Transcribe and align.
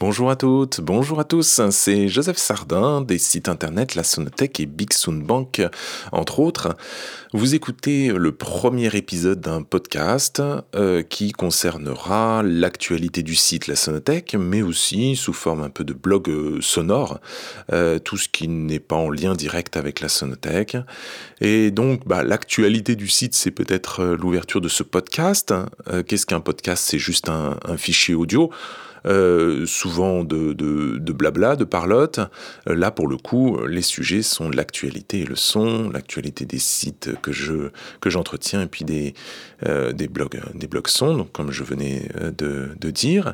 Bonjour 0.00 0.30
à 0.30 0.36
toutes, 0.36 0.80
bonjour 0.80 1.18
à 1.18 1.24
tous, 1.24 1.60
c'est 1.70 2.06
Joseph 2.06 2.36
Sardin 2.36 3.00
des 3.00 3.18
sites 3.18 3.48
internet 3.48 3.96
La 3.96 4.04
Sonothèque 4.04 4.60
et 4.60 4.66
Big 4.66 4.92
Sound 4.92 5.24
Bank, 5.24 5.60
entre 6.12 6.38
autres. 6.38 6.76
Vous 7.32 7.56
écoutez 7.56 8.06
le 8.06 8.30
premier 8.30 8.94
épisode 8.94 9.40
d'un 9.40 9.62
podcast 9.62 10.40
euh, 10.76 11.02
qui 11.02 11.32
concernera 11.32 12.44
l'actualité 12.44 13.24
du 13.24 13.34
site 13.34 13.66
La 13.66 13.74
Sonothèque, 13.74 14.36
mais 14.38 14.62
aussi 14.62 15.16
sous 15.16 15.32
forme 15.32 15.64
un 15.64 15.68
peu 15.68 15.82
de 15.82 15.94
blog 15.94 16.30
euh, 16.30 16.60
sonore, 16.60 17.18
euh, 17.72 17.98
tout 17.98 18.18
ce 18.18 18.28
qui 18.28 18.46
n'est 18.46 18.78
pas 18.78 18.94
en 18.94 19.10
lien 19.10 19.34
direct 19.34 19.76
avec 19.76 20.00
la 20.00 20.08
Sonothèque. 20.08 20.76
Et 21.40 21.72
donc, 21.72 22.06
bah, 22.06 22.22
l'actualité 22.22 22.94
du 22.94 23.08
site, 23.08 23.34
c'est 23.34 23.50
peut-être 23.50 24.04
l'ouverture 24.04 24.60
de 24.60 24.68
ce 24.68 24.84
podcast. 24.84 25.52
Qu'est-ce 26.06 26.24
qu'un 26.24 26.40
podcast? 26.40 26.84
C'est 26.86 27.00
juste 27.00 27.28
un 27.28 27.76
fichier 27.76 28.14
audio. 28.14 28.52
Euh, 29.08 29.64
souvent 29.64 30.22
de, 30.22 30.52
blabla, 31.12 31.56
de 31.56 31.64
parlotte. 31.64 32.20
Euh, 32.68 32.74
là, 32.74 32.90
pour 32.90 33.08
le 33.08 33.16
coup, 33.16 33.58
les 33.66 33.80
sujets 33.80 34.22
sont 34.22 34.50
l'actualité 34.50 35.20
et 35.20 35.24
le 35.24 35.36
son, 35.36 35.88
l'actualité 35.90 36.44
des 36.44 36.58
sites 36.58 37.10
que 37.22 37.32
je 37.32 37.70
que 38.00 38.10
j'entretiens 38.10 38.62
et 38.62 38.66
puis 38.66 38.84
des, 38.84 39.14
euh, 39.66 39.92
des 39.92 40.08
blogs 40.08 40.40
des 40.54 40.66
blogs 40.66 40.88
son, 40.88 41.16
donc 41.16 41.32
comme 41.32 41.50
je 41.50 41.64
venais 41.64 42.08
de 42.36 42.90
dire. 42.90 43.32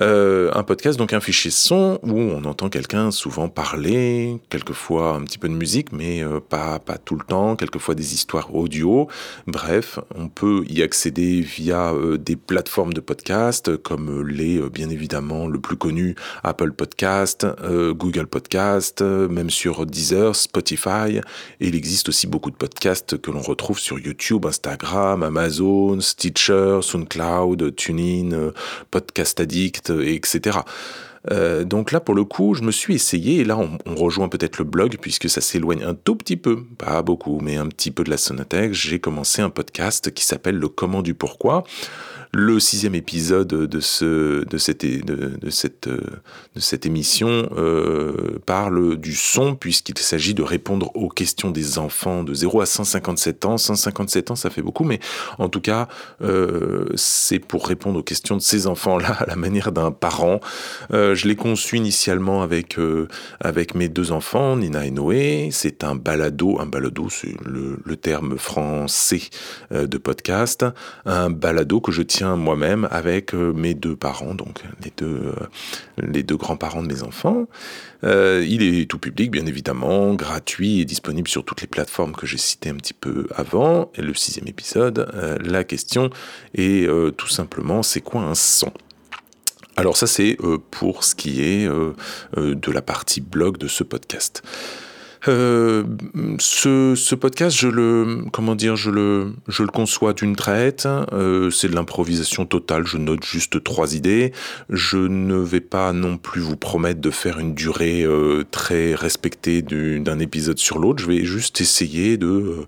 Euh, 0.00 0.50
un 0.54 0.62
podcast, 0.62 0.98
donc 0.98 1.12
un 1.12 1.20
fichier 1.20 1.50
son 1.50 1.98
où 2.02 2.18
on 2.18 2.44
entend 2.44 2.68
quelqu'un 2.68 3.10
souvent 3.10 3.48
parler, 3.48 4.38
quelquefois 4.48 5.14
un 5.14 5.22
petit 5.22 5.38
peu 5.38 5.48
de 5.48 5.54
musique, 5.54 5.92
mais 5.92 6.22
euh, 6.22 6.40
pas, 6.40 6.78
pas 6.78 6.98
tout 6.98 7.16
le 7.16 7.24
temps, 7.24 7.56
quelquefois 7.56 7.94
des 7.94 8.14
histoires 8.14 8.54
audio. 8.54 9.08
Bref, 9.46 9.98
on 10.14 10.28
peut 10.28 10.64
y 10.68 10.82
accéder 10.82 11.40
via 11.40 11.92
euh, 11.92 12.16
des 12.16 12.36
plateformes 12.36 12.92
de 12.92 13.00
podcast 13.00 13.76
comme 13.78 14.26
les, 14.26 14.60
bien 14.70 14.90
évidemment, 14.90 15.48
le 15.48 15.58
plus 15.58 15.76
connu 15.76 16.14
Apple 16.44 16.72
Podcast, 16.72 17.46
Google 17.92 18.26
Podcast, 18.26 19.02
même 19.02 19.50
sur 19.50 19.86
Deezer, 19.86 20.34
Spotify. 20.36 21.20
Et 21.60 21.68
il 21.68 21.74
existe 21.74 22.08
aussi 22.08 22.26
beaucoup 22.26 22.50
de 22.50 22.56
podcasts 22.56 23.20
que 23.20 23.30
l'on 23.30 23.40
retrouve 23.40 23.78
sur 23.78 23.98
YouTube, 23.98 24.46
Instagram, 24.46 25.22
Amazon, 25.22 26.00
Stitcher, 26.00 26.80
SoundCloud, 26.82 27.74
TuneIn, 27.76 28.52
Podcast 28.90 29.40
Addict, 29.40 29.87
etc. 29.90 30.58
Euh, 31.30 31.64
donc 31.64 31.92
là, 31.92 32.00
pour 32.00 32.14
le 32.14 32.24
coup, 32.24 32.54
je 32.54 32.62
me 32.62 32.70
suis 32.70 32.94
essayé, 32.94 33.40
et 33.40 33.44
là, 33.44 33.58
on, 33.58 33.94
rejoint 33.94 34.28
peut-être 34.28 34.58
le 34.58 34.64
blog, 34.64 34.96
puisque 35.00 35.28
ça 35.28 35.40
s'éloigne 35.40 35.82
un 35.82 35.94
tout 35.94 36.16
petit 36.16 36.36
peu, 36.36 36.64
pas 36.78 37.02
beaucoup, 37.02 37.40
mais 37.42 37.56
un 37.56 37.66
petit 37.66 37.90
peu 37.90 38.04
de 38.04 38.10
la 38.10 38.16
sonothèque. 38.16 38.72
J'ai 38.72 38.98
commencé 38.98 39.42
un 39.42 39.50
podcast 39.50 40.12
qui 40.12 40.24
s'appelle 40.24 40.56
Le 40.56 40.68
Comment 40.68 41.02
du 41.02 41.14
Pourquoi. 41.14 41.64
Le 42.32 42.60
sixième 42.60 42.94
épisode 42.94 43.48
de, 43.48 43.80
ce, 43.80 44.44
de, 44.44 44.58
cette, 44.58 44.84
de, 44.84 45.50
cette, 45.50 45.88
de 45.88 46.60
cette 46.60 46.84
émission 46.84 47.48
euh, 47.56 48.38
parle 48.44 48.96
du 48.96 49.14
son, 49.14 49.54
puisqu'il 49.54 49.96
s'agit 49.96 50.34
de 50.34 50.42
répondre 50.42 50.90
aux 50.94 51.08
questions 51.08 51.50
des 51.50 51.78
enfants 51.78 52.24
de 52.24 52.34
0 52.34 52.60
à 52.60 52.66
157 52.66 53.46
ans. 53.46 53.56
157 53.56 54.30
ans, 54.30 54.36
ça 54.36 54.50
fait 54.50 54.60
beaucoup, 54.60 54.84
mais 54.84 55.00
en 55.38 55.48
tout 55.48 55.62
cas, 55.62 55.88
euh, 56.20 56.84
c'est 56.96 57.38
pour 57.38 57.66
répondre 57.66 57.98
aux 58.00 58.02
questions 58.02 58.36
de 58.36 58.42
ces 58.42 58.66
enfants-là 58.66 59.12
à 59.20 59.26
la 59.26 59.36
manière 59.36 59.72
d'un 59.72 59.90
parent. 59.90 60.40
Euh, 60.92 61.14
je 61.14 61.28
l'ai 61.28 61.36
conçu 61.36 61.76
initialement 61.78 62.42
avec, 62.42 62.76
avec 63.40 63.74
mes 63.74 63.88
deux 63.88 64.12
enfants, 64.12 64.56
Nina 64.56 64.84
et 64.84 64.90
Noé. 64.90 65.48
C'est 65.50 65.82
un 65.82 65.94
balado, 65.94 66.60
un 66.60 66.66
balado, 66.66 67.08
c'est 67.08 67.36
le, 67.46 67.78
le, 67.82 67.96
terme 67.96 68.36
français 68.38 69.22
de 69.70 69.98
podcast, 69.98 70.64
un 71.06 71.30
balado 71.30 71.80
que 71.80 71.90
je 71.90 72.02
tiens 72.02 72.17
moi-même 72.22 72.88
avec 72.90 73.34
euh, 73.34 73.52
mes 73.52 73.74
deux 73.74 73.96
parents, 73.96 74.34
donc 74.34 74.62
les 74.84 74.92
deux, 74.96 75.06
euh, 75.06 75.46
les 75.98 76.22
deux 76.22 76.36
grands-parents 76.36 76.82
de 76.82 76.88
mes 76.88 77.02
enfants. 77.02 77.46
Euh, 78.04 78.44
il 78.48 78.62
est 78.62 78.88
tout 78.88 78.98
public, 78.98 79.30
bien 79.30 79.46
évidemment, 79.46 80.14
gratuit 80.14 80.80
et 80.80 80.84
disponible 80.84 81.28
sur 81.28 81.44
toutes 81.44 81.60
les 81.60 81.66
plateformes 81.66 82.12
que 82.12 82.26
j'ai 82.26 82.38
citées 82.38 82.70
un 82.70 82.76
petit 82.76 82.94
peu 82.94 83.26
avant. 83.34 83.90
Et 83.96 84.02
le 84.02 84.14
sixième 84.14 84.48
épisode, 84.48 85.10
la 85.44 85.64
question 85.64 86.10
est 86.54 86.88
tout 87.16 87.28
simplement, 87.28 87.82
c'est 87.82 88.00
quoi 88.00 88.22
un 88.22 88.34
son? 88.34 88.72
Alors 89.76 89.96
ça 89.96 90.06
c'est 90.06 90.36
pour 90.70 91.04
ce 91.04 91.14
qui 91.14 91.42
est 91.42 91.68
de 92.36 92.72
la 92.72 92.82
partie 92.82 93.20
blog 93.20 93.58
de 93.58 93.68
ce 93.68 93.84
podcast. 93.84 94.42
Euh, 95.26 95.84
ce, 96.38 97.14
podcast, 97.14 97.56
je 97.56 97.68
le, 97.68 98.24
comment 98.32 98.54
dire, 98.54 98.76
je 98.76 98.90
le, 98.90 99.32
conçois 99.72 100.12
d'une 100.12 100.36
traite. 100.36 100.86
Euh, 101.12 101.50
c'est 101.50 101.68
de 101.68 101.74
l'improvisation 101.74 102.46
totale. 102.46 102.86
Je 102.86 102.98
note 102.98 103.24
juste 103.24 103.62
trois 103.64 103.94
idées. 103.94 104.32
Je 104.70 104.98
ne 104.98 105.36
vais 105.36 105.60
pas 105.60 105.92
non 105.92 106.16
plus 106.18 106.40
vous 106.40 106.56
promettre 106.56 107.00
de 107.00 107.10
faire 107.10 107.38
une 107.38 107.54
durée 107.54 108.02
euh, 108.04 108.44
très 108.50 108.94
respectée 108.94 109.62
d'un 109.62 110.18
épisode 110.18 110.58
sur 110.58 110.78
l'autre. 110.78 111.02
Je 111.02 111.08
vais 111.08 111.24
juste 111.24 111.60
essayer 111.60 112.16
de 112.16 112.66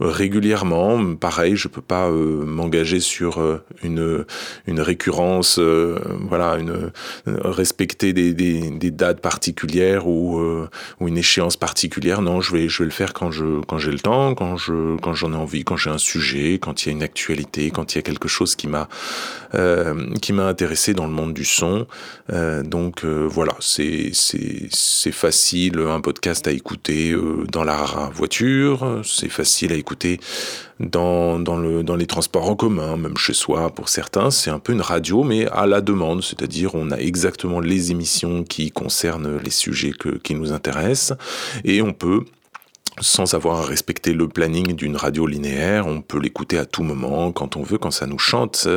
régulièrement, 0.00 1.14
pareil, 1.16 1.56
je 1.56 1.68
peux 1.68 1.82
pas 1.82 2.10
m'engager 2.10 3.00
sur 3.00 3.42
une, 3.82 4.24
récurrence, 4.68 5.58
voilà, 5.58 6.58
respecter 7.26 8.12
des, 8.12 8.90
dates 8.90 9.20
particulières 9.20 10.06
ou, 10.06 10.40
ou 11.00 11.08
une 11.08 11.18
échéance 11.18 11.56
particulière 11.56 11.87
non, 12.20 12.40
je 12.40 12.52
vais, 12.52 12.68
je 12.68 12.78
vais 12.78 12.84
le 12.84 12.90
faire 12.90 13.12
quand 13.12 13.30
je, 13.30 13.60
quand 13.66 13.78
j'ai 13.78 13.90
le 13.90 13.98
temps, 13.98 14.34
quand 14.34 14.56
je, 14.56 14.96
quand 14.98 15.14
j'en 15.14 15.32
ai 15.32 15.36
envie, 15.36 15.64
quand 15.64 15.76
j'ai 15.76 15.90
un 15.90 15.98
sujet, 15.98 16.58
quand 16.60 16.82
il 16.82 16.88
y 16.88 16.88
a 16.90 16.92
une 16.92 17.02
actualité, 17.02 17.70
quand 17.70 17.94
il 17.94 17.98
y 17.98 18.00
a 18.00 18.02
quelque 18.02 18.28
chose 18.28 18.56
qui 18.56 18.66
m'a, 18.66 18.88
euh, 19.54 20.14
qui 20.20 20.32
m'a 20.32 20.46
intéressé 20.46 20.94
dans 20.94 21.06
le 21.06 21.12
monde 21.12 21.34
du 21.34 21.44
son. 21.44 21.86
Euh, 22.32 22.62
donc 22.62 23.04
euh, 23.04 23.26
voilà, 23.28 23.54
c'est, 23.60 24.10
c'est, 24.12 24.68
c'est 24.70 25.12
facile, 25.12 25.78
un 25.78 26.00
podcast 26.00 26.46
à 26.46 26.52
écouter 26.52 27.14
dans 27.50 27.64
la 27.64 28.10
voiture, 28.12 29.00
c'est 29.04 29.28
facile 29.28 29.72
à 29.72 29.76
écouter 29.76 30.20
dans, 30.80 31.38
dans, 31.38 31.56
le, 31.56 31.82
dans 31.82 31.96
les 31.96 32.06
transports 32.06 32.48
en 32.48 32.56
commun, 32.56 32.96
même 32.96 33.16
chez 33.16 33.34
soi 33.34 33.70
pour 33.70 33.88
certains. 33.88 34.30
C'est 34.30 34.50
un 34.50 34.58
peu 34.58 34.72
une 34.72 34.80
radio, 34.80 35.24
mais 35.24 35.46
à 35.48 35.66
la 35.66 35.80
demande, 35.80 36.22
c'est-à-dire 36.22 36.74
on 36.74 36.90
a 36.90 36.98
exactement 36.98 37.60
les 37.60 37.90
émissions 37.90 38.44
qui 38.44 38.70
concernent 38.70 39.38
les 39.38 39.50
sujets 39.50 39.92
que, 39.92 40.10
qui 40.10 40.34
nous 40.34 40.52
intéressent 40.52 41.16
et 41.64 41.82
on 41.82 41.92
peut 41.92 42.24
sans 43.00 43.34
avoir 43.34 43.60
à 43.60 43.64
respecter 43.64 44.12
le 44.12 44.28
planning 44.28 44.74
d'une 44.74 44.96
radio 44.96 45.26
linéaire. 45.26 45.86
On 45.86 46.00
peut 46.00 46.18
l'écouter 46.18 46.58
à 46.58 46.64
tout 46.64 46.82
moment, 46.82 47.32
quand 47.32 47.56
on 47.56 47.62
veut, 47.62 47.78
quand 47.78 47.90
ça 47.90 48.06
nous 48.06 48.18
chante, 48.18 48.68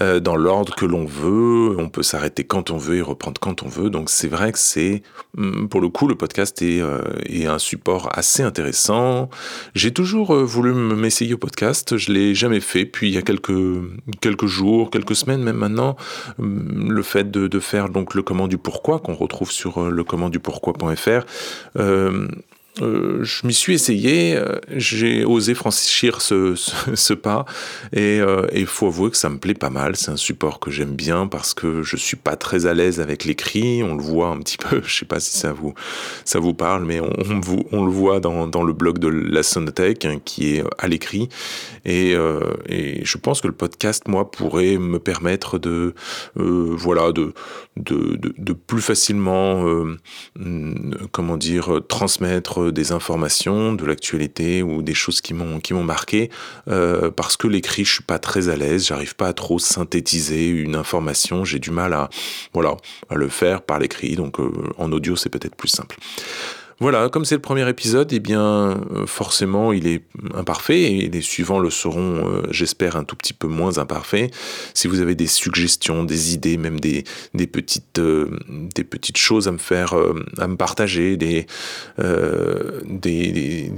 euh, 0.00 0.20
dans 0.20 0.36
l'ordre 0.36 0.74
que 0.74 0.84
l'on 0.84 1.04
veut. 1.04 1.76
On 1.78 1.88
peut 1.88 2.02
s'arrêter 2.02 2.44
quand 2.44 2.70
on 2.70 2.76
veut 2.76 2.96
et 2.96 3.02
reprendre 3.02 3.40
quand 3.40 3.62
on 3.62 3.68
veut. 3.68 3.90
Donc 3.90 4.10
c'est 4.10 4.28
vrai 4.28 4.52
que 4.52 4.58
c'est, 4.58 5.02
mm, 5.36 5.66
pour 5.68 5.80
le 5.80 5.88
coup, 5.88 6.08
le 6.08 6.14
podcast 6.14 6.62
est, 6.62 6.80
euh, 6.80 7.00
est 7.26 7.46
un 7.46 7.58
support 7.58 8.08
assez 8.12 8.42
intéressant. 8.42 9.30
J'ai 9.74 9.92
toujours 9.92 10.34
euh, 10.34 10.44
voulu 10.44 10.72
m'essayer 10.72 11.34
au 11.34 11.38
podcast. 11.38 11.96
Je 11.96 12.12
l'ai 12.12 12.34
jamais 12.34 12.60
fait. 12.60 12.84
Puis 12.84 13.08
il 13.08 13.14
y 13.14 13.18
a 13.18 13.22
quelques 13.22 14.46
jours, 14.46 14.90
quelques 14.90 15.16
semaines 15.16 15.42
même 15.42 15.56
maintenant, 15.56 15.96
mm, 16.38 16.90
le 16.90 17.02
fait 17.02 17.30
de, 17.30 17.60
faire 17.60 17.90
donc 17.90 18.14
le 18.14 18.22
comment 18.22 18.48
du 18.48 18.56
pourquoi 18.56 19.00
qu'on 19.00 19.14
retrouve 19.14 19.50
sur 19.50 19.90
le 19.90 20.04
comment 20.04 20.30
du 20.30 20.38
pourquoi.fr. 20.38 21.26
Euh, 21.76 22.28
euh, 22.80 23.24
je 23.24 23.46
m'y 23.46 23.52
suis 23.52 23.74
essayé, 23.74 24.36
euh, 24.36 24.58
j'ai 24.76 25.24
osé 25.24 25.54
franchir 25.54 26.20
ce, 26.20 27.12
pas 27.14 27.44
et 27.92 28.16
il 28.16 28.22
euh, 28.22 28.66
faut 28.66 28.86
avouer 28.86 29.10
que 29.10 29.16
ça 29.16 29.28
me 29.28 29.38
plaît 29.38 29.54
pas 29.54 29.70
mal. 29.70 29.96
C'est 29.96 30.10
un 30.10 30.16
support 30.16 30.60
que 30.60 30.70
j'aime 30.70 30.94
bien 30.94 31.26
parce 31.26 31.52
que 31.52 31.82
je 31.82 31.96
suis 31.96 32.16
pas 32.16 32.36
très 32.36 32.66
à 32.66 32.74
l'aise 32.74 33.00
avec 33.00 33.24
l'écrit. 33.24 33.82
On 33.82 33.96
le 33.96 34.02
voit 34.02 34.28
un 34.28 34.38
petit 34.38 34.56
peu, 34.56 34.82
je 34.86 34.98
sais 34.98 35.04
pas 35.04 35.18
si 35.20 35.36
ça 35.36 35.52
vous 35.52 35.74
ça 36.24 36.38
vous 36.38 36.54
parle, 36.54 36.84
mais 36.84 37.00
on, 37.00 37.84
le 37.84 37.90
voit 37.90 38.20
dans, 38.20 38.46
dans, 38.46 38.62
le 38.62 38.72
blog 38.72 38.98
de 38.98 39.08
la 39.08 39.42
Sonothèque 39.42 40.04
hein, 40.04 40.18
qui 40.24 40.54
est 40.54 40.64
à 40.78 40.86
l'écrit 40.86 41.28
et, 41.84 42.14
je 43.02 43.18
pense 43.18 43.40
que 43.40 43.46
le 43.46 43.52
podcast 43.52 44.06
moi 44.06 44.30
pourrait 44.30 44.76
me 44.76 44.98
permettre 44.98 45.58
de 45.58 45.94
voilà 46.36 47.12
de, 47.12 47.32
de 47.76 48.52
plus 48.52 48.82
facilement 48.82 49.64
comment 51.12 51.36
dire 51.36 51.80
transmettre 51.88 52.59
des 52.68 52.92
informations, 52.92 53.72
de 53.72 53.84
l'actualité 53.84 54.62
ou 54.62 54.82
des 54.82 54.94
choses 54.94 55.20
qui 55.20 55.34
m'ont 55.34 55.60
qui 55.60 55.74
marqué 55.74 56.30
euh, 56.68 57.10
parce 57.10 57.36
que 57.36 57.46
l'écrit 57.46 57.84
je 57.84 57.94
suis 57.94 58.02
pas 58.02 58.18
très 58.18 58.48
à 58.48 58.56
l'aise, 58.56 58.86
j'arrive 58.86 59.16
pas 59.16 59.28
à 59.28 59.32
trop 59.32 59.58
synthétiser 59.58 60.48
une 60.48 60.76
information, 60.76 61.44
j'ai 61.44 61.58
du 61.58 61.70
mal 61.70 61.92
à 61.92 62.10
voilà 62.52 62.76
à 63.08 63.14
le 63.14 63.28
faire 63.28 63.62
par 63.62 63.78
l'écrit 63.78 64.16
donc 64.16 64.38
euh, 64.40 64.50
en 64.78 64.92
audio 64.92 65.16
c'est 65.16 65.30
peut-être 65.30 65.56
plus 65.56 65.68
simple. 65.68 65.96
Voilà, 66.82 67.10
comme 67.10 67.26
c'est 67.26 67.34
le 67.34 67.42
premier 67.42 67.68
épisode, 67.68 68.10
eh 68.10 68.20
bien, 68.20 68.40
euh, 68.40 69.04
forcément, 69.06 69.74
il 69.74 69.86
est 69.86 70.02
imparfait 70.34 70.80
et 70.80 71.10
les 71.10 71.20
suivants 71.20 71.58
le 71.58 71.68
seront, 71.68 72.26
euh, 72.26 72.42
j'espère, 72.50 72.96
un 72.96 73.04
tout 73.04 73.16
petit 73.16 73.34
peu 73.34 73.48
moins 73.48 73.76
imparfaits. 73.76 74.32
Si 74.72 74.88
vous 74.88 75.02
avez 75.02 75.14
des 75.14 75.26
suggestions, 75.26 76.04
des 76.04 76.32
idées, 76.32 76.56
même 76.56 76.80
des, 76.80 77.04
euh, 77.98 78.30
petites 78.72 79.18
choses 79.18 79.46
à 79.46 79.52
me 79.52 79.58
faire, 79.58 79.94
à 80.38 80.48
me 80.48 80.56
partager, 80.56 81.18
des, 81.18 81.46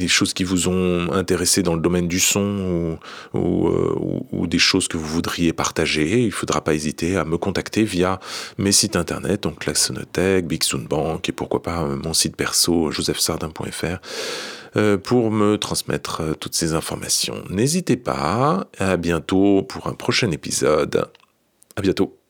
choses 0.06 0.32
qui 0.32 0.44
vous 0.44 0.68
ont 0.68 1.10
intéressé 1.12 1.64
dans 1.64 1.74
le 1.74 1.80
domaine 1.80 2.06
du 2.06 2.20
son 2.20 2.98
ou, 3.34 3.36
ou, 3.36 4.26
ou, 4.30 4.46
des 4.46 4.60
choses 4.60 4.86
que 4.86 4.96
vous 4.96 5.08
voudriez 5.08 5.52
partager, 5.52 6.20
il 6.20 6.26
ne 6.26 6.30
faudra 6.30 6.62
pas 6.62 6.72
hésiter 6.72 7.16
à 7.16 7.24
me 7.24 7.36
contacter 7.36 7.82
via 7.82 8.20
mes 8.58 8.70
sites 8.70 8.94
internet, 8.94 9.42
donc 9.42 9.66
la 9.66 9.74
Sonothèque, 9.74 10.46
Big 10.46 10.62
Sound 10.62 10.86
Bank 10.86 11.28
et 11.28 11.32
pourquoi 11.32 11.62
pas 11.62 11.84
mon 11.84 12.14
site 12.14 12.36
perso 12.36 12.91
josephsardin.fr 12.92 13.98
euh, 14.76 14.96
pour 14.96 15.30
me 15.30 15.58
transmettre 15.58 16.22
euh, 16.22 16.34
toutes 16.34 16.54
ces 16.54 16.72
informations. 16.74 17.44
N'hésitez 17.50 17.96
pas, 17.96 18.68
à 18.78 18.96
bientôt 18.96 19.62
pour 19.62 19.86
un 19.86 19.94
prochain 19.94 20.30
épisode. 20.30 21.10
À 21.76 21.82
bientôt. 21.82 22.21